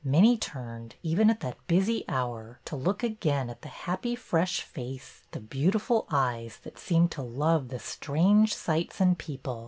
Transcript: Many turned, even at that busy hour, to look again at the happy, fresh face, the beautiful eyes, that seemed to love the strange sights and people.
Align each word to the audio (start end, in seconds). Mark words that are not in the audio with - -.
Many 0.03 0.35
turned, 0.35 0.95
even 1.03 1.29
at 1.29 1.41
that 1.41 1.59
busy 1.67 2.03
hour, 2.09 2.59
to 2.65 2.75
look 2.75 3.03
again 3.03 3.51
at 3.51 3.61
the 3.61 3.67
happy, 3.67 4.15
fresh 4.15 4.61
face, 4.61 5.21
the 5.29 5.39
beautiful 5.39 6.07
eyes, 6.09 6.57
that 6.63 6.79
seemed 6.79 7.11
to 7.11 7.21
love 7.21 7.67
the 7.67 7.77
strange 7.77 8.55
sights 8.55 8.99
and 8.99 9.15
people. 9.15 9.59